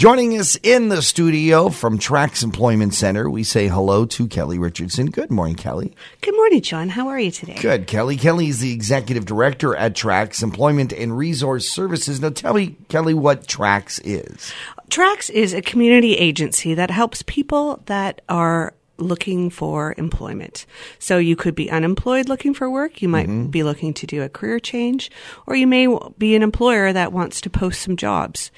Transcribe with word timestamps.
Joining 0.00 0.38
us 0.38 0.56
in 0.62 0.88
the 0.88 1.02
studio 1.02 1.68
from 1.68 1.98
Trax 1.98 2.42
Employment 2.42 2.94
Center, 2.94 3.28
we 3.28 3.44
say 3.44 3.68
hello 3.68 4.06
to 4.06 4.26
Kelly 4.28 4.58
Richardson. 4.58 5.10
Good 5.10 5.30
morning, 5.30 5.56
Kelly. 5.56 5.94
Good 6.22 6.34
morning, 6.34 6.62
John. 6.62 6.88
How 6.88 7.08
are 7.08 7.20
you 7.20 7.30
today? 7.30 7.58
Good, 7.60 7.86
Kelly. 7.86 8.16
Kelly 8.16 8.48
is 8.48 8.60
the 8.60 8.72
executive 8.72 9.26
director 9.26 9.76
at 9.76 9.92
Trax 9.92 10.42
Employment 10.42 10.94
and 10.94 11.18
Resource 11.18 11.68
Services. 11.68 12.18
Now, 12.18 12.30
tell 12.30 12.54
me, 12.54 12.76
Kelly, 12.88 13.12
what 13.12 13.46
Trax 13.46 14.00
is. 14.02 14.54
Trax 14.88 15.28
is 15.28 15.52
a 15.52 15.60
community 15.60 16.16
agency 16.16 16.72
that 16.72 16.90
helps 16.90 17.20
people 17.26 17.82
that 17.84 18.22
are 18.30 18.72
looking 18.96 19.50
for 19.50 19.94
employment. 19.98 20.64
So 20.98 21.18
you 21.18 21.36
could 21.36 21.54
be 21.54 21.70
unemployed 21.70 22.26
looking 22.26 22.54
for 22.54 22.70
work. 22.70 23.02
You 23.02 23.08
might 23.10 23.28
mm-hmm. 23.28 23.48
be 23.48 23.62
looking 23.62 23.92
to 23.94 24.06
do 24.06 24.22
a 24.22 24.30
career 24.30 24.60
change, 24.60 25.10
or 25.46 25.56
you 25.56 25.66
may 25.66 25.94
be 26.16 26.34
an 26.34 26.42
employer 26.42 26.90
that 26.90 27.12
wants 27.12 27.42
to 27.42 27.50
post 27.50 27.82
some 27.82 27.96
jobs. 27.96 28.50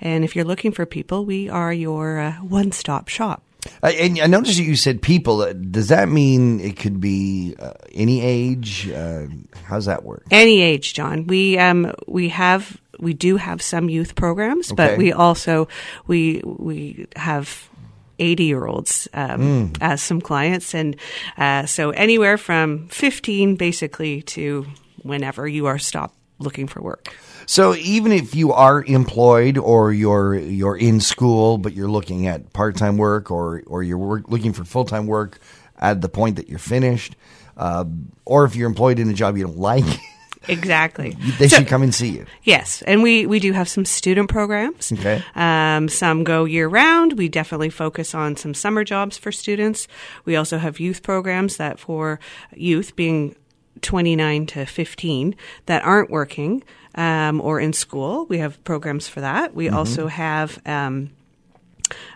And 0.00 0.24
if 0.24 0.34
you're 0.34 0.44
looking 0.44 0.72
for 0.72 0.86
people, 0.86 1.24
we 1.24 1.48
are 1.48 1.72
your 1.72 2.18
uh, 2.18 2.32
one 2.36 2.72
stop 2.72 3.08
shop. 3.08 3.42
Uh, 3.82 3.88
and 3.88 4.18
I 4.20 4.26
noticed 4.26 4.58
you 4.58 4.76
said 4.76 5.02
people. 5.02 5.42
Uh, 5.42 5.52
does 5.52 5.88
that 5.88 6.08
mean 6.08 6.60
it 6.60 6.76
could 6.76 7.00
be 7.00 7.54
uh, 7.58 7.72
any 7.92 8.22
age? 8.22 8.90
Uh, 8.90 9.26
how's 9.64 9.84
that 9.84 10.02
work? 10.02 10.24
Any 10.30 10.62
age, 10.62 10.94
John. 10.94 11.26
We 11.26 11.58
um 11.58 11.92
we 12.06 12.30
have 12.30 12.80
we 12.98 13.12
do 13.12 13.36
have 13.36 13.60
some 13.60 13.88
youth 13.90 14.14
programs, 14.14 14.72
okay. 14.72 14.76
but 14.76 14.98
we 14.98 15.12
also 15.12 15.68
we 16.06 16.40
we 16.44 17.06
have 17.16 17.68
80 18.20 18.44
year 18.44 18.66
olds 18.66 19.08
um, 19.14 19.40
mm. 19.40 19.78
as 19.80 20.02
some 20.02 20.20
clients. 20.20 20.74
And 20.74 20.96
uh, 21.36 21.66
so 21.66 21.90
anywhere 21.90 22.38
from 22.38 22.88
15 22.88 23.56
basically 23.56 24.22
to 24.22 24.66
whenever 25.02 25.48
you 25.48 25.66
are 25.66 25.78
stopped 25.78 26.19
looking 26.40 26.66
for 26.66 26.82
work. 26.82 27.14
So 27.46 27.74
even 27.74 28.12
if 28.12 28.34
you 28.34 28.52
are 28.52 28.82
employed 28.84 29.58
or 29.58 29.92
you're 29.92 30.34
you're 30.34 30.76
in 30.76 31.00
school 31.00 31.58
but 31.58 31.72
you're 31.72 31.90
looking 31.90 32.26
at 32.26 32.52
part 32.52 32.76
time 32.76 32.96
work 32.96 33.30
or 33.30 33.62
or 33.66 33.82
you're 33.82 33.98
work, 33.98 34.28
looking 34.28 34.52
for 34.52 34.64
full 34.64 34.84
time 34.84 35.06
work 35.06 35.38
at 35.78 36.00
the 36.00 36.08
point 36.08 36.36
that 36.36 36.48
you're 36.48 36.58
finished, 36.58 37.16
uh, 37.56 37.84
or 38.24 38.44
if 38.44 38.56
you're 38.56 38.68
employed 38.68 38.98
in 38.98 39.08
a 39.08 39.14
job 39.14 39.36
you 39.36 39.44
don't 39.44 39.58
like. 39.58 39.84
Exactly. 40.48 41.10
they 41.38 41.48
so, 41.48 41.58
should 41.58 41.68
come 41.68 41.82
and 41.82 41.94
see 41.94 42.08
you. 42.08 42.26
Yes, 42.44 42.82
and 42.82 43.02
we 43.02 43.26
we 43.26 43.38
do 43.40 43.52
have 43.52 43.68
some 43.68 43.84
student 43.84 44.30
programs. 44.30 44.90
Okay. 44.90 45.22
Um, 45.34 45.88
some 45.88 46.24
go 46.24 46.44
year 46.44 46.66
round. 46.66 47.18
We 47.18 47.28
definitely 47.28 47.68
focus 47.68 48.14
on 48.14 48.36
some 48.36 48.54
summer 48.54 48.82
jobs 48.82 49.18
for 49.18 49.30
students. 49.32 49.86
We 50.24 50.36
also 50.36 50.56
have 50.56 50.80
youth 50.80 51.02
programs 51.02 51.58
that 51.58 51.78
for 51.78 52.20
youth 52.54 52.96
being 52.96 53.36
29 53.82 54.46
to 54.46 54.66
15 54.66 55.34
that 55.66 55.84
aren't 55.84 56.10
working 56.10 56.62
um, 56.94 57.40
or 57.40 57.60
in 57.60 57.72
school. 57.72 58.26
We 58.26 58.38
have 58.38 58.62
programs 58.64 59.08
for 59.08 59.20
that. 59.20 59.54
We 59.54 59.66
mm-hmm. 59.66 59.76
also 59.76 60.06
have 60.06 60.60
um, 60.66 61.10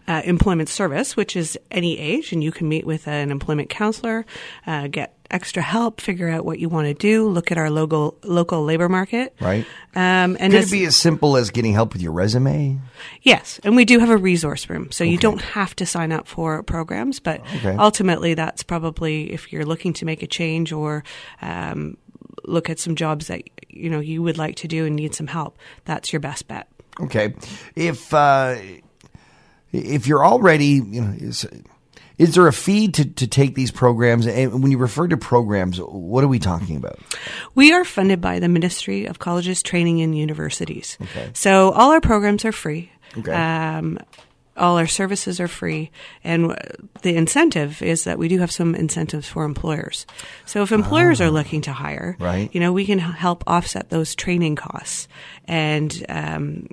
uh, 0.06 0.22
employment 0.24 0.68
service, 0.68 1.16
which 1.16 1.36
is 1.36 1.58
any 1.70 1.98
age, 1.98 2.32
and 2.32 2.42
you 2.42 2.52
can 2.52 2.68
meet 2.68 2.86
with 2.86 3.08
an 3.08 3.30
employment 3.30 3.70
counselor, 3.70 4.26
uh, 4.66 4.88
get 4.88 5.13
extra 5.30 5.62
help, 5.62 6.00
figure 6.00 6.28
out 6.28 6.44
what 6.44 6.58
you 6.58 6.68
want 6.68 6.86
to 6.86 6.94
do, 6.94 7.28
look 7.28 7.50
at 7.50 7.58
our 7.58 7.70
local 7.70 8.16
local 8.22 8.64
labor 8.64 8.88
market. 8.88 9.34
Right. 9.40 9.66
Um, 9.94 10.36
and 10.40 10.52
Could 10.52 10.64
it 10.64 10.70
be 10.70 10.84
as 10.84 10.96
simple 10.96 11.36
as 11.36 11.50
getting 11.50 11.72
help 11.72 11.92
with 11.92 12.02
your 12.02 12.12
resume? 12.12 12.78
Yes, 13.22 13.60
and 13.64 13.76
we 13.76 13.84
do 13.84 13.98
have 13.98 14.10
a 14.10 14.16
resource 14.16 14.68
room, 14.68 14.90
so 14.90 15.04
okay. 15.04 15.10
you 15.10 15.18
don't 15.18 15.40
have 15.40 15.74
to 15.76 15.86
sign 15.86 16.12
up 16.12 16.26
for 16.26 16.62
programs, 16.62 17.20
but 17.20 17.40
okay. 17.56 17.76
ultimately, 17.76 18.34
that's 18.34 18.62
probably 18.62 19.32
if 19.32 19.52
you're 19.52 19.64
looking 19.64 19.92
to 19.94 20.04
make 20.04 20.22
a 20.22 20.26
change 20.26 20.72
or 20.72 21.04
um, 21.42 21.96
look 22.44 22.68
at 22.68 22.78
some 22.78 22.94
jobs 22.96 23.28
that 23.28 23.42
you 23.68 23.90
know 23.90 24.00
you 24.00 24.22
would 24.22 24.38
like 24.38 24.56
to 24.56 24.68
do 24.68 24.86
and 24.86 24.96
need 24.96 25.14
some 25.14 25.26
help. 25.26 25.58
That's 25.84 26.12
your 26.12 26.20
best 26.20 26.48
bet. 26.48 26.68
Okay, 27.00 27.34
if 27.74 28.12
uh, 28.12 28.56
if 29.72 30.06
you're 30.06 30.24
already 30.24 30.82
you 30.86 31.00
know. 31.00 31.16
Is, 32.18 32.34
there 32.34 32.46
a 32.46 32.52
fee 32.52 32.88
to, 32.88 33.04
to 33.04 33.26
take 33.26 33.54
these 33.54 33.70
programs? 33.70 34.26
And 34.26 34.62
when 34.62 34.70
you 34.70 34.78
refer 34.78 35.08
to 35.08 35.16
programs, 35.16 35.78
what 35.78 36.24
are 36.24 36.28
we 36.28 36.38
talking 36.38 36.76
about? 36.76 36.98
We 37.54 37.72
are 37.72 37.84
funded 37.84 38.20
by 38.20 38.38
the 38.38 38.48
Ministry 38.48 39.06
of 39.06 39.18
Colleges, 39.18 39.62
Training, 39.62 40.00
and 40.00 40.16
Universities. 40.16 40.96
Okay. 41.00 41.30
So 41.32 41.70
all 41.72 41.90
our 41.90 42.00
programs 42.00 42.44
are 42.44 42.52
free. 42.52 42.90
Okay. 43.16 43.32
Um, 43.32 43.98
all 44.56 44.78
our 44.78 44.86
services 44.86 45.40
are 45.40 45.48
free, 45.48 45.90
and 46.22 46.56
the 47.02 47.16
incentive 47.16 47.82
is 47.82 48.04
that 48.04 48.18
we 48.18 48.28
do 48.28 48.38
have 48.38 48.52
some 48.52 48.74
incentives 48.74 49.28
for 49.28 49.44
employers. 49.44 50.06
So 50.46 50.62
if 50.62 50.70
employers 50.70 51.20
are 51.20 51.28
ah. 51.28 51.30
looking 51.30 51.62
to 51.62 51.72
hire, 51.72 52.16
right. 52.20 52.50
you 52.52 52.60
know, 52.60 52.72
we 52.72 52.86
can 52.86 52.98
help 52.98 53.42
offset 53.46 53.90
those 53.90 54.14
training 54.14 54.56
costs, 54.56 55.08
and 55.46 56.06
um, 56.08 56.68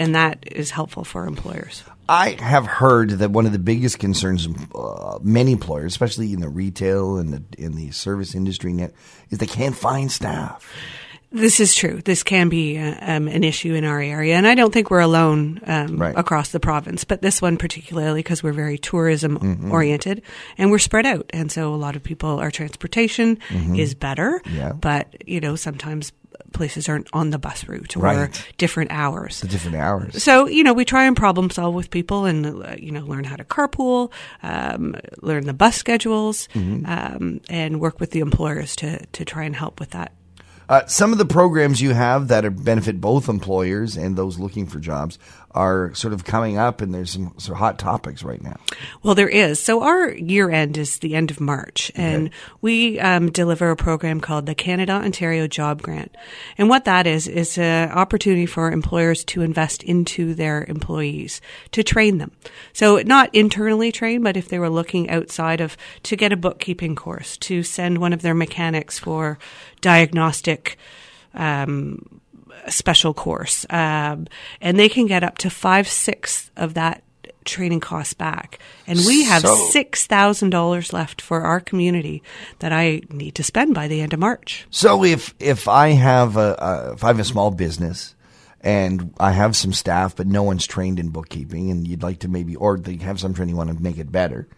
and 0.00 0.14
that 0.14 0.42
is 0.50 0.70
helpful 0.70 1.04
for 1.04 1.26
employers. 1.26 1.84
I 2.08 2.30
have 2.40 2.66
heard 2.66 3.10
that 3.10 3.30
one 3.30 3.46
of 3.46 3.52
the 3.52 3.58
biggest 3.58 4.00
concerns 4.00 4.48
uh, 4.74 5.18
many 5.22 5.52
employers, 5.52 5.92
especially 5.92 6.32
in 6.32 6.40
the 6.40 6.48
retail 6.48 7.18
and 7.18 7.32
the 7.32 7.42
in 7.62 7.76
the 7.76 7.92
service 7.92 8.34
industry, 8.34 8.72
net, 8.72 8.92
is 9.28 9.38
they 9.38 9.46
can't 9.46 9.76
find 9.76 10.10
staff. 10.10 10.66
This 11.32 11.60
is 11.60 11.76
true. 11.76 12.00
This 12.04 12.24
can 12.24 12.48
be 12.48 12.76
uh, 12.76 12.96
um, 13.00 13.28
an 13.28 13.44
issue 13.44 13.74
in 13.74 13.84
our 13.84 14.00
area, 14.00 14.34
and 14.34 14.48
I 14.48 14.56
don't 14.56 14.72
think 14.72 14.90
we're 14.90 14.98
alone 14.98 15.60
um, 15.64 15.98
right. 15.98 16.18
across 16.18 16.48
the 16.48 16.58
province. 16.58 17.04
But 17.04 17.22
this 17.22 17.40
one 17.40 17.56
particularly, 17.56 18.18
because 18.20 18.42
we're 18.42 18.52
very 18.52 18.78
tourism 18.78 19.38
mm-hmm. 19.38 19.70
oriented, 19.70 20.22
and 20.58 20.72
we're 20.72 20.80
spread 20.80 21.06
out, 21.06 21.30
and 21.30 21.52
so 21.52 21.72
a 21.72 21.76
lot 21.76 21.94
of 21.94 22.02
people, 22.02 22.40
our 22.40 22.50
transportation 22.50 23.36
mm-hmm. 23.36 23.76
is 23.76 23.94
better. 23.94 24.42
Yeah. 24.50 24.72
But 24.72 25.28
you 25.28 25.40
know, 25.40 25.54
sometimes 25.54 26.10
places 26.52 26.88
aren't 26.88 27.08
on 27.12 27.30
the 27.30 27.38
bus 27.38 27.68
route 27.68 27.96
or 27.96 28.00
right. 28.00 28.46
different 28.58 28.90
hours. 28.90 29.40
The 29.40 29.48
different 29.48 29.76
hours. 29.76 30.22
So, 30.22 30.46
you 30.46 30.62
know, 30.62 30.72
we 30.72 30.84
try 30.84 31.04
and 31.04 31.16
problem 31.16 31.50
solve 31.50 31.74
with 31.74 31.90
people 31.90 32.24
and, 32.24 32.46
uh, 32.46 32.76
you 32.78 32.90
know, 32.90 33.04
learn 33.04 33.24
how 33.24 33.36
to 33.36 33.44
carpool, 33.44 34.12
um, 34.42 34.96
learn 35.22 35.46
the 35.46 35.54
bus 35.54 35.76
schedules, 35.76 36.48
mm-hmm. 36.54 36.86
um, 36.86 37.40
and 37.48 37.80
work 37.80 38.00
with 38.00 38.10
the 38.10 38.20
employers 38.20 38.76
to, 38.76 39.04
to 39.06 39.24
try 39.24 39.44
and 39.44 39.56
help 39.56 39.80
with 39.80 39.90
that. 39.90 40.12
Uh, 40.68 40.86
some 40.86 41.10
of 41.10 41.18
the 41.18 41.26
programs 41.26 41.82
you 41.82 41.92
have 41.92 42.28
that 42.28 42.64
benefit 42.64 43.00
both 43.00 43.28
employers 43.28 43.96
and 43.96 44.16
those 44.16 44.38
looking 44.38 44.66
for 44.66 44.78
jobs 44.78 45.18
are 45.52 45.92
sort 45.94 46.14
of 46.14 46.24
coming 46.24 46.58
up, 46.58 46.80
and 46.80 46.94
there's 46.94 47.10
some 47.10 47.34
sort 47.38 47.56
of 47.56 47.58
hot 47.58 47.78
topics 47.78 48.22
right 48.22 48.42
now. 48.42 48.56
Well, 49.02 49.14
there 49.14 49.28
is. 49.28 49.60
So 49.60 49.82
our 49.82 50.10
year 50.12 50.50
end 50.50 50.78
is 50.78 50.98
the 50.98 51.14
end 51.14 51.30
of 51.30 51.40
March, 51.40 51.90
and 51.94 52.28
okay. 52.28 52.36
we 52.60 53.00
um, 53.00 53.30
deliver 53.30 53.70
a 53.70 53.76
program 53.76 54.20
called 54.20 54.46
the 54.46 54.54
Canada 54.54 54.92
Ontario 54.92 55.46
Job 55.46 55.82
Grant. 55.82 56.14
And 56.56 56.68
what 56.68 56.84
that 56.84 57.06
is 57.06 57.26
is 57.26 57.58
an 57.58 57.90
opportunity 57.90 58.46
for 58.46 58.70
employers 58.70 59.24
to 59.24 59.42
invest 59.42 59.82
into 59.82 60.34
their 60.34 60.64
employees 60.64 61.40
to 61.72 61.82
train 61.82 62.18
them. 62.18 62.30
So 62.72 62.98
not 62.98 63.34
internally 63.34 63.90
trained, 63.90 64.22
but 64.22 64.36
if 64.36 64.48
they 64.48 64.58
were 64.58 64.70
looking 64.70 65.10
outside 65.10 65.60
of 65.60 65.76
to 66.04 66.16
get 66.16 66.32
a 66.32 66.36
bookkeeping 66.36 66.94
course, 66.94 67.36
to 67.38 67.62
send 67.62 67.98
one 67.98 68.12
of 68.12 68.22
their 68.22 68.34
mechanics 68.34 68.98
for 68.98 69.38
diagnostic. 69.80 70.78
Um, 71.34 72.19
special 72.68 73.14
course, 73.14 73.66
um, 73.70 74.26
and 74.60 74.78
they 74.78 74.88
can 74.88 75.06
get 75.06 75.24
up 75.24 75.38
to 75.38 75.50
five 75.50 75.88
sixths 75.88 76.50
of 76.56 76.74
that 76.74 77.02
training 77.44 77.80
costs 77.80 78.14
back. 78.14 78.58
And 78.86 78.98
we 79.06 79.24
have 79.24 79.42
so, 79.42 79.56
six 79.70 80.06
thousand 80.06 80.50
dollars 80.50 80.92
left 80.92 81.20
for 81.20 81.42
our 81.42 81.60
community 81.60 82.22
that 82.58 82.72
I 82.72 83.02
need 83.10 83.34
to 83.36 83.42
spend 83.42 83.74
by 83.74 83.88
the 83.88 84.00
end 84.00 84.12
of 84.12 84.20
March. 84.20 84.66
So 84.70 85.04
if 85.04 85.34
if 85.38 85.68
I 85.68 85.90
have 85.90 86.36
a, 86.36 86.56
a 86.58 86.92
if 86.94 87.04
I 87.04 87.08
have 87.08 87.18
a 87.18 87.24
small 87.24 87.50
business 87.50 88.14
and 88.60 89.14
I 89.18 89.32
have 89.32 89.56
some 89.56 89.72
staff, 89.72 90.16
but 90.16 90.26
no 90.26 90.42
one's 90.42 90.66
trained 90.66 91.00
in 91.00 91.08
bookkeeping, 91.08 91.70
and 91.70 91.88
you'd 91.88 92.02
like 92.02 92.18
to 92.20 92.28
maybe, 92.28 92.56
or 92.56 92.78
they 92.78 92.96
have 92.96 93.18
some 93.18 93.32
training, 93.32 93.56
want 93.56 93.74
to 93.74 93.82
make 93.82 93.96
it 93.96 94.12
better 94.12 94.48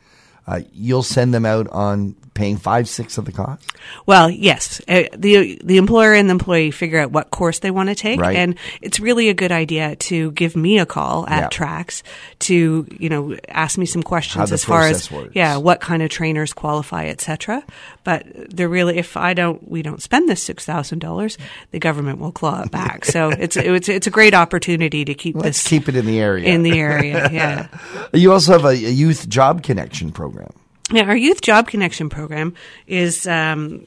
uh, 0.46 0.60
you'll 0.72 1.02
send 1.02 1.32
them 1.32 1.46
out 1.46 1.68
on 1.68 2.16
paying 2.34 2.56
five 2.56 2.88
sixths 2.88 3.18
of 3.18 3.24
the 3.24 3.32
cost. 3.32 3.72
Well, 4.06 4.30
yes, 4.30 4.80
uh, 4.88 5.04
the 5.16 5.60
the 5.62 5.76
employer 5.76 6.14
and 6.14 6.28
the 6.28 6.32
employee 6.32 6.70
figure 6.70 6.98
out 6.98 7.10
what 7.10 7.30
course 7.30 7.58
they 7.58 7.70
want 7.70 7.88
to 7.88 7.94
take, 7.94 8.20
right. 8.20 8.36
and 8.36 8.56
it's 8.80 9.00
really 9.00 9.28
a 9.28 9.34
good 9.34 9.52
idea 9.52 9.96
to 9.96 10.30
give 10.32 10.56
me 10.56 10.78
a 10.78 10.86
call 10.86 11.26
at 11.28 11.42
yeah. 11.42 11.48
Trax 11.48 12.02
to 12.40 12.86
you 12.98 13.08
know 13.08 13.36
ask 13.48 13.78
me 13.78 13.86
some 13.86 14.02
questions 14.02 14.52
as 14.52 14.64
far 14.64 14.82
as 14.82 15.10
works. 15.10 15.32
yeah 15.34 15.56
what 15.56 15.80
kind 15.80 16.02
of 16.02 16.10
trainers 16.10 16.52
qualify, 16.52 17.06
etc. 17.06 17.62
But 18.04 18.26
they're 18.50 18.68
really 18.68 18.98
if 18.98 19.16
I 19.16 19.34
don't 19.34 19.68
we 19.68 19.82
don't 19.82 20.02
spend 20.02 20.28
this 20.28 20.42
six 20.42 20.64
thousand 20.64 21.00
dollars, 21.00 21.38
the 21.70 21.78
government 21.78 22.18
will 22.18 22.32
claw 22.32 22.62
it 22.62 22.70
back. 22.70 23.04
so 23.04 23.28
it's 23.38 23.56
it's 23.56 23.88
it's 23.88 24.06
a 24.06 24.10
great 24.10 24.34
opportunity 24.34 25.04
to 25.04 25.14
keep 25.14 25.36
Let's 25.36 25.62
this 25.62 25.68
keep 25.68 25.88
it 25.88 25.96
in 25.96 26.06
the 26.06 26.20
area 26.20 26.46
in 26.46 26.62
the 26.62 26.78
area. 26.78 27.28
Yeah. 27.30 27.68
you 28.12 28.32
also 28.32 28.52
have 28.52 28.64
a, 28.64 28.68
a 28.68 28.74
youth 28.74 29.28
job 29.28 29.62
connection 29.62 30.12
program? 30.12 30.52
Now, 30.92 31.04
our 31.06 31.16
Youth 31.16 31.40
Job 31.40 31.68
Connection 31.68 32.08
program 32.08 32.54
is 32.86 33.26
um, 33.26 33.86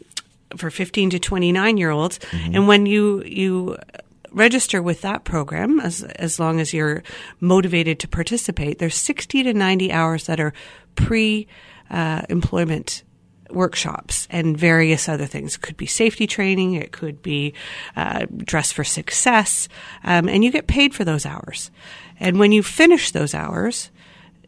for 0.58 0.70
15 0.70 1.12
to 1.12 1.20
29 1.20 1.78
year 1.78 1.92
olds. 1.92 2.20
Mm-hmm. 2.20 2.56
And 2.56 2.68
when 2.68 2.86
you, 2.86 3.24
you 3.24 3.78
register 4.32 4.82
with 4.82 5.02
that 5.02 5.24
program, 5.24 5.80
as, 5.80 6.04
as 6.04 6.40
long 6.40 6.60
as 6.60 6.74
you're 6.74 7.04
motivated 7.40 8.00
to 8.00 8.08
participate, 8.08 8.80
there's 8.80 8.96
60 8.96 9.44
to 9.44 9.54
90 9.54 9.92
hours 9.92 10.26
that 10.26 10.40
are 10.40 10.54
pre 10.96 11.48
uh, 11.90 12.24
employment 12.30 13.04
workshops 13.52 14.28
and 14.32 14.58
various 14.58 15.08
other 15.08 15.26
things. 15.26 15.56
It 15.56 15.62
could 15.62 15.78
be 15.78 15.86
safety 15.86 16.26
training, 16.26 16.74
it 16.74 16.92
could 16.92 17.22
be 17.22 17.54
uh, 17.96 18.26
dress 18.38 18.72
for 18.72 18.84
success, 18.84 19.68
um, 20.04 20.28
and 20.28 20.44
you 20.44 20.52
get 20.52 20.66
paid 20.66 20.96
for 20.96 21.04
those 21.06 21.26
hours. 21.26 21.70
And 22.20 22.40
when 22.40 22.52
you 22.52 22.64
finish 22.64 23.12
those 23.12 23.36
hours, 23.36 23.92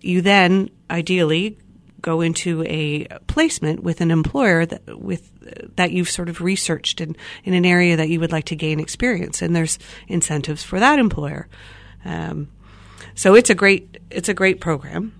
you 0.01 0.21
then 0.21 0.69
ideally 0.89 1.57
go 2.01 2.21
into 2.21 2.63
a 2.63 3.05
placement 3.27 3.83
with 3.83 4.01
an 4.01 4.11
employer 4.11 4.65
that 4.65 4.99
with 4.99 5.75
that 5.75 5.91
you've 5.91 6.09
sort 6.09 6.29
of 6.29 6.41
researched 6.41 7.01
in, 7.01 7.15
in 7.43 7.53
an 7.53 7.65
area 7.65 7.95
that 7.95 8.09
you 8.09 8.19
would 8.19 8.31
like 8.31 8.45
to 8.45 8.55
gain 8.55 8.79
experience, 8.79 9.41
and 9.41 9.55
there's 9.55 9.79
incentives 10.07 10.63
for 10.63 10.79
that 10.79 10.99
employer. 10.99 11.47
Um, 12.05 12.49
so 13.15 13.35
it's 13.35 13.49
a 13.49 13.55
great 13.55 13.97
it's 14.09 14.29
a 14.29 14.33
great 14.33 14.59
program. 14.61 15.13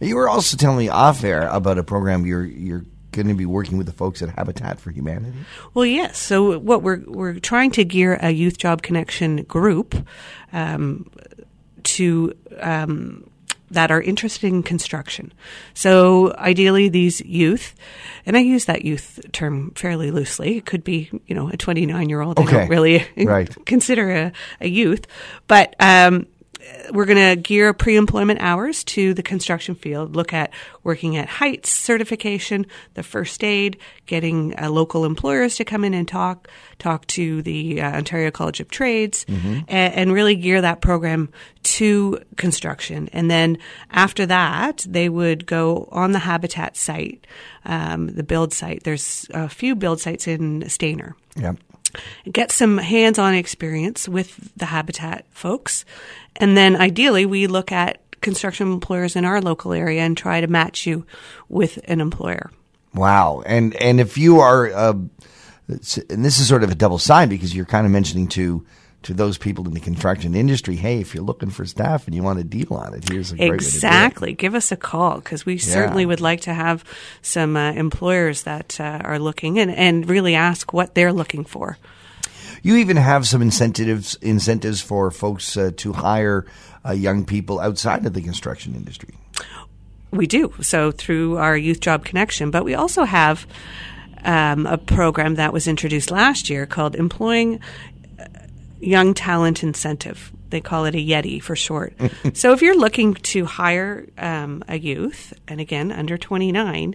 You 0.00 0.16
were 0.16 0.28
also 0.28 0.56
telling 0.56 0.78
me 0.78 0.88
off 0.88 1.22
air 1.22 1.46
about 1.48 1.78
a 1.78 1.84
program 1.84 2.26
you're 2.26 2.44
you're 2.44 2.84
going 3.12 3.28
to 3.28 3.34
be 3.34 3.46
working 3.46 3.76
with 3.76 3.86
the 3.86 3.92
folks 3.92 4.22
at 4.22 4.30
Habitat 4.30 4.80
for 4.80 4.90
Humanity. 4.90 5.38
Well, 5.74 5.84
yes. 5.84 6.18
So 6.18 6.58
what 6.58 6.82
we're 6.82 7.02
we're 7.06 7.38
trying 7.38 7.70
to 7.72 7.84
gear 7.84 8.18
a 8.20 8.30
youth 8.30 8.58
job 8.58 8.82
connection 8.82 9.44
group 9.44 9.94
um, 10.52 11.10
to. 11.84 12.34
Um, 12.60 13.28
that 13.72 13.90
are 13.90 14.00
interested 14.00 14.48
in 14.48 14.62
construction. 14.62 15.32
So 15.74 16.34
ideally 16.36 16.88
these 16.88 17.20
youth, 17.22 17.74
and 18.26 18.36
I 18.36 18.40
use 18.40 18.66
that 18.66 18.84
youth 18.84 19.20
term 19.32 19.72
fairly 19.74 20.10
loosely. 20.10 20.58
It 20.58 20.66
could 20.66 20.84
be, 20.84 21.10
you 21.26 21.34
know, 21.34 21.48
a 21.48 21.56
29 21.56 22.08
year 22.08 22.20
old. 22.20 22.38
Okay. 22.38 22.56
I 22.56 22.58
don't 22.60 22.68
really 22.68 23.06
right. 23.16 23.54
consider 23.66 24.10
a, 24.10 24.32
a 24.60 24.68
youth, 24.68 25.06
but, 25.46 25.74
um, 25.80 26.26
we're 26.92 27.04
going 27.04 27.36
to 27.36 27.40
gear 27.40 27.72
pre-employment 27.72 28.40
hours 28.40 28.84
to 28.84 29.14
the 29.14 29.22
construction 29.22 29.74
field, 29.74 30.14
look 30.14 30.32
at 30.32 30.52
working 30.82 31.16
at 31.16 31.28
heights 31.28 31.70
certification, 31.70 32.66
the 32.94 33.02
first 33.02 33.42
aid, 33.42 33.78
getting 34.06 34.58
uh, 34.60 34.70
local 34.70 35.04
employers 35.04 35.56
to 35.56 35.64
come 35.64 35.84
in 35.84 35.94
and 35.94 36.06
talk, 36.06 36.48
talk 36.78 37.06
to 37.06 37.42
the 37.42 37.80
uh, 37.80 37.96
Ontario 37.96 38.30
College 38.30 38.60
of 38.60 38.68
Trades, 38.68 39.24
mm-hmm. 39.24 39.60
and, 39.68 39.94
and, 39.94 40.12
really 40.12 40.36
gear 40.36 40.60
that 40.60 40.80
program 40.82 41.30
to 41.62 42.18
construction. 42.36 43.08
And 43.12 43.30
then 43.30 43.58
after 43.90 44.26
that, 44.26 44.84
they 44.88 45.08
would 45.08 45.46
go 45.46 45.88
on 45.90 46.12
the 46.12 46.18
Habitat 46.18 46.76
site, 46.76 47.26
um, 47.64 48.08
the 48.08 48.22
build 48.22 48.52
site. 48.52 48.82
There's 48.84 49.26
a 49.32 49.48
few 49.48 49.74
build 49.74 50.00
sites 50.00 50.26
in 50.28 50.62
Stayner. 50.62 51.14
Yep 51.36 51.56
get 52.30 52.52
some 52.52 52.78
hands 52.78 53.18
on 53.18 53.34
experience 53.34 54.08
with 54.08 54.52
the 54.56 54.66
habitat 54.66 55.24
folks. 55.30 55.84
And 56.36 56.56
then 56.56 56.76
ideally, 56.76 57.26
we 57.26 57.46
look 57.46 57.72
at 57.72 57.98
construction 58.20 58.70
employers 58.70 59.16
in 59.16 59.24
our 59.24 59.40
local 59.40 59.72
area 59.72 60.02
and 60.02 60.16
try 60.16 60.40
to 60.40 60.46
match 60.46 60.86
you 60.86 61.04
with 61.48 61.78
an 61.84 62.00
employer. 62.00 62.50
Wow. 62.94 63.42
And, 63.44 63.74
and 63.76 64.00
if 64.00 64.16
you 64.18 64.40
are, 64.40 64.70
uh, 64.72 64.92
and 64.92 66.24
this 66.24 66.38
is 66.38 66.48
sort 66.48 66.62
of 66.62 66.70
a 66.70 66.74
double 66.74 66.98
sign 66.98 67.28
because 67.28 67.54
you're 67.54 67.64
kind 67.64 67.86
of 67.86 67.92
mentioning 67.92 68.28
to, 68.28 68.64
to 69.02 69.14
those 69.14 69.38
people 69.38 69.66
in 69.66 69.74
the 69.74 69.80
construction 69.80 70.34
industry, 70.34 70.76
hey, 70.76 71.00
if 71.00 71.14
you're 71.14 71.24
looking 71.24 71.50
for 71.50 71.66
staff 71.66 72.06
and 72.06 72.14
you 72.14 72.22
want 72.22 72.38
a 72.38 72.44
deal 72.44 72.72
on 72.74 72.94
it, 72.94 73.08
here's 73.08 73.32
a 73.32 73.36
great 73.36 73.54
exactly. 73.54 74.32
Give 74.32 74.54
us 74.54 74.70
a 74.70 74.76
call 74.76 75.16
because 75.16 75.44
we 75.44 75.54
yeah. 75.54 75.60
certainly 75.60 76.06
would 76.06 76.20
like 76.20 76.40
to 76.42 76.54
have 76.54 76.84
some 77.20 77.56
uh, 77.56 77.72
employers 77.72 78.44
that 78.44 78.80
uh, 78.80 79.00
are 79.02 79.18
looking 79.18 79.58
and, 79.58 79.70
and 79.70 80.08
really 80.08 80.34
ask 80.34 80.72
what 80.72 80.94
they're 80.94 81.12
looking 81.12 81.44
for. 81.44 81.78
You 82.62 82.76
even 82.76 82.96
have 82.96 83.26
some 83.26 83.42
incentives 83.42 84.14
incentives 84.16 84.80
for 84.80 85.10
folks 85.10 85.56
uh, 85.56 85.72
to 85.78 85.92
hire 85.92 86.46
uh, 86.86 86.92
young 86.92 87.24
people 87.24 87.58
outside 87.58 88.06
of 88.06 88.12
the 88.12 88.22
construction 88.22 88.74
industry. 88.74 89.14
We 90.12 90.26
do 90.26 90.52
so 90.60 90.92
through 90.92 91.38
our 91.38 91.56
Youth 91.56 91.80
Job 91.80 92.04
Connection, 92.04 92.50
but 92.50 92.64
we 92.64 92.74
also 92.74 93.04
have 93.04 93.46
um, 94.24 94.66
a 94.66 94.78
program 94.78 95.36
that 95.36 95.52
was 95.52 95.66
introduced 95.66 96.10
last 96.10 96.50
year 96.50 96.66
called 96.66 96.94
Employing 96.94 97.60
Young 98.82 99.14
Talent 99.14 99.62
Incentive. 99.62 100.32
They 100.50 100.60
call 100.60 100.84
it 100.84 100.94
a 100.94 100.98
Yeti 100.98 101.40
for 101.42 101.56
short. 101.56 101.94
so 102.34 102.52
if 102.52 102.60
you're 102.60 102.76
looking 102.76 103.14
to 103.14 103.44
hire 103.44 104.06
um, 104.18 104.62
a 104.68 104.78
youth, 104.78 105.32
and 105.46 105.60
again 105.60 105.92
under 105.92 106.18
29, 106.18 106.94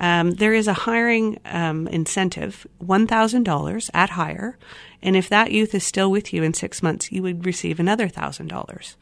um, 0.00 0.30
there 0.32 0.54
is 0.54 0.66
a 0.66 0.72
hiring 0.72 1.38
um, 1.44 1.86
incentive, 1.88 2.66
$1,000 2.82 3.90
at 3.94 4.10
hire, 4.10 4.58
and 5.02 5.14
if 5.14 5.28
that 5.28 5.52
youth 5.52 5.74
is 5.74 5.84
still 5.84 6.10
with 6.10 6.32
you 6.32 6.42
in 6.42 6.54
six 6.54 6.82
months, 6.82 7.12
you 7.12 7.22
would 7.22 7.44
receive 7.44 7.78
another 7.78 8.08
thousand 8.08 8.48
dollars. 8.48 8.96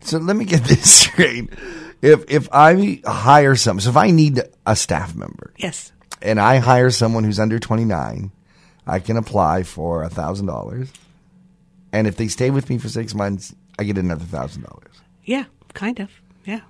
So 0.00 0.18
let 0.18 0.36
me 0.36 0.44
get 0.44 0.64
this 0.64 0.90
straight. 0.90 1.50
If 2.02 2.30
if 2.30 2.48
I 2.52 3.00
hire 3.04 3.54
someone, 3.54 3.82
so 3.82 3.90
if 3.90 3.96
I 3.96 4.10
need 4.10 4.42
a 4.66 4.74
staff 4.74 5.14
member, 5.14 5.52
yes, 5.56 5.92
and 6.20 6.40
I 6.40 6.56
hire 6.56 6.90
someone 6.90 7.24
who's 7.24 7.38
under 7.38 7.58
29 7.58 8.32
I 8.90 8.98
can 8.98 9.16
apply 9.16 9.62
for 9.62 10.02
a 10.02 10.08
thousand 10.08 10.46
dollars, 10.46 10.92
and 11.92 12.08
if 12.08 12.16
they 12.16 12.26
stay 12.26 12.50
with 12.50 12.68
me 12.68 12.76
for 12.76 12.88
six 12.88 13.14
months, 13.14 13.54
I 13.78 13.84
get 13.84 13.96
another 13.98 14.24
thousand 14.24 14.62
dollars. 14.62 14.94
Yeah, 15.24 15.44
kind 15.74 16.00
of. 16.00 16.10
Yeah. 16.44 16.62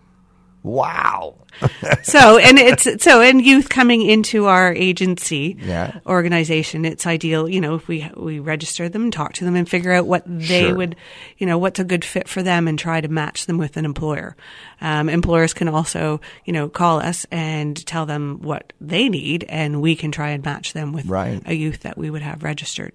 Wow. 0.63 1.37
so 2.03 2.39
and 2.39 2.59
it's 2.59 3.03
so 3.03 3.21
and 3.21 3.45
youth 3.45 3.69
coming 3.69 4.03
into 4.03 4.47
our 4.47 4.73
agency 4.73 5.57
yeah. 5.61 6.01
organization, 6.07 6.85
it's 6.85 7.07
ideal, 7.07 7.49
you 7.49 7.61
know, 7.61 7.75
if 7.75 7.89
we 7.89 8.11
we 8.17 8.39
register 8.39 8.89
them 8.89 9.05
and 9.05 9.13
talk 9.13 9.33
to 9.35 9.45
them 9.45 9.57
and 9.57 9.69
figure 9.69 9.93
out 9.93 10.07
what 10.07 10.23
they 10.27 10.69
sure. 10.69 10.75
would, 10.75 10.97
you 11.39 11.47
know, 11.47 11.59
what's 11.59 11.81
a 11.81 11.85
good 11.85 12.05
fit 12.05 12.29
for 12.29 12.43
them 12.43 12.69
and 12.69 12.79
try 12.79 13.01
to 13.01 13.09
match 13.09 13.47
them 13.47 13.59
with 13.59 13.77
an 13.77 13.85
employer. 13.85 14.37
Um, 14.81 15.09
employers 15.09 15.53
can 15.55 15.69
also, 15.69 16.21
you 16.45 16.53
know, 16.53 16.69
call 16.69 17.01
us 17.01 17.27
and 17.31 17.85
tell 17.87 18.07
them 18.07 18.41
what 18.43 18.73
they 18.81 19.09
need, 19.09 19.45
and 19.49 19.81
we 19.81 19.97
can 19.97 20.13
try 20.13 20.31
and 20.31 20.45
match 20.45 20.73
them 20.73 20.93
with 20.93 21.07
right. 21.07 21.43
a 21.47 21.55
youth 21.55 21.81
that 21.81 21.99
we 21.99 22.11
would 22.11 22.23
have 22.23 22.43
registered. 22.43 22.93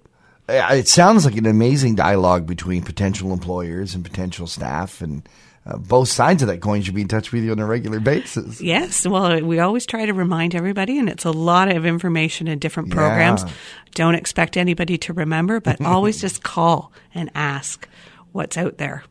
It 0.47 0.87
sounds 0.87 1.25
like 1.25 1.37
an 1.37 1.47
amazing 1.47 1.95
dialogue 1.95 2.45
between 2.45 2.83
potential 2.83 3.33
employers 3.33 3.95
and 3.95 4.03
potential 4.03 4.45
staff 4.45 5.01
and 5.01 5.27
uh, 5.65 5.77
both 5.77 6.09
sides 6.09 6.43
of 6.43 6.47
that 6.47 6.61
coin 6.61 6.81
should 6.81 6.93
be 6.93 7.01
in 7.01 7.07
touch 7.07 7.31
with 7.31 7.43
you 7.43 7.51
on 7.51 7.59
a 7.59 7.65
regular 7.65 7.99
basis. 7.99 8.61
Yes. 8.61 9.05
Well, 9.05 9.41
we 9.41 9.59
always 9.59 9.85
try 9.85 10.05
to 10.05 10.13
remind 10.13 10.53
everybody, 10.53 10.99
and 10.99 11.09
it's 11.09 11.25
a 11.25 11.31
lot 11.31 11.75
of 11.75 11.85
information 11.85 12.47
in 12.47 12.59
different 12.59 12.91
programs. 12.91 13.43
Yeah. 13.43 13.49
Don't 13.95 14.15
expect 14.15 14.57
anybody 14.57 14.97
to 14.99 15.13
remember, 15.13 15.59
but 15.59 15.81
always 15.85 16.21
just 16.21 16.43
call 16.43 16.91
and 17.15 17.31
ask 17.33 17.87
what's 18.31 18.57
out 18.57 18.77
there. 18.77 19.03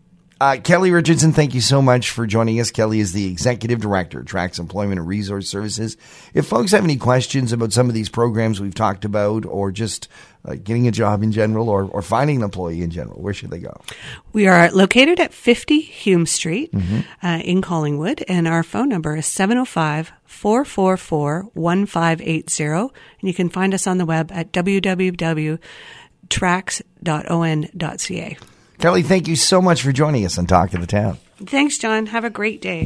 Uh, 0.45 0.59
Kelly 0.59 0.91
Richardson, 0.91 1.33
thank 1.33 1.55
you 1.55 1.63
so 1.63 1.81
much 1.81 2.11
for 2.11 2.27
joining 2.27 2.61
us. 2.61 2.71
Kelly 2.71 3.01
is 3.01 3.15
the 3.15 3.31
Executive 3.31 3.81
Director 3.81 4.21
of 4.21 4.27
Trax 4.27 4.59
Employment 4.59 4.99
and 4.99 5.09
Resource 5.09 5.49
Services. 5.49 5.97
If 6.35 6.45
folks 6.45 6.73
have 6.73 6.85
any 6.85 6.99
questions 6.99 7.51
about 7.51 7.73
some 7.73 7.89
of 7.89 7.95
these 7.95 8.11
programs 8.11 8.61
we've 8.61 8.75
talked 8.75 9.07
about, 9.07 9.47
or 9.47 9.73
just 9.73 10.07
uh, 10.45 10.57
getting 10.63 10.87
a 10.87 10.91
job 10.91 11.23
in 11.23 11.33
general, 11.33 11.71
or, 11.71 11.85
or 11.85 12.03
finding 12.03 12.37
an 12.37 12.43
employee 12.43 12.83
in 12.83 12.91
general, 12.91 13.23
where 13.23 13.33
should 13.33 13.49
they 13.49 13.59
go? 13.59 13.81
We 14.35 14.47
are 14.47 14.71
located 14.71 15.19
at 15.19 15.33
50 15.33 15.81
Hume 15.81 16.27
Street 16.27 16.73
mm-hmm. 16.73 17.27
uh, 17.27 17.39
in 17.39 17.63
Collingwood, 17.63 18.23
and 18.29 18.47
our 18.47 18.63
phone 18.63 18.91
number 18.91 19.17
is 19.17 19.25
705 19.25 20.13
444 20.27 21.49
1580. 21.55 22.63
And 22.71 22.91
you 23.23 23.33
can 23.33 23.49
find 23.49 23.73
us 23.73 23.87
on 23.87 23.97
the 23.97 24.05
web 24.05 24.31
at 24.31 24.53
www.trax.on.ca. 24.53 25.59
Kelly, 28.79 29.03
thank 29.03 29.29
you 29.29 29.37
so 29.37 29.63
much 29.63 29.83
for 29.83 29.93
joining 29.93 30.25
us 30.25 30.39
on 30.39 30.47
Talk 30.47 30.71
to 30.71 30.79
the 30.79 30.87
Town. 30.87 31.19
Thanks, 31.47 31.79
John. 31.79 32.07
Have 32.07 32.25
a 32.25 32.31
great 32.31 32.61
day. 32.61 32.83